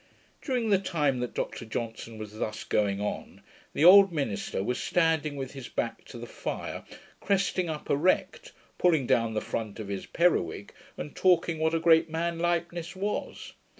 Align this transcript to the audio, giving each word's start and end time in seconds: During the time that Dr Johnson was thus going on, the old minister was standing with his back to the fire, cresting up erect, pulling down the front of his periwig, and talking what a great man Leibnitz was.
During 0.41 0.71
the 0.71 0.79
time 0.79 1.19
that 1.19 1.35
Dr 1.35 1.63
Johnson 1.63 2.17
was 2.17 2.39
thus 2.39 2.63
going 2.63 2.99
on, 2.99 3.43
the 3.73 3.85
old 3.85 4.11
minister 4.11 4.63
was 4.63 4.81
standing 4.81 5.35
with 5.35 5.53
his 5.53 5.69
back 5.69 6.05
to 6.05 6.17
the 6.17 6.25
fire, 6.25 6.83
cresting 7.19 7.69
up 7.69 7.87
erect, 7.87 8.51
pulling 8.79 9.05
down 9.05 9.35
the 9.35 9.41
front 9.41 9.79
of 9.79 9.89
his 9.89 10.07
periwig, 10.07 10.73
and 10.97 11.15
talking 11.15 11.59
what 11.59 11.75
a 11.75 11.79
great 11.79 12.09
man 12.09 12.39
Leibnitz 12.39 12.95
was. 12.95 13.53